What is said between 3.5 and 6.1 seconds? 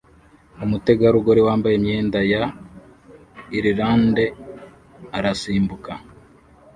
Irlande arasimbuka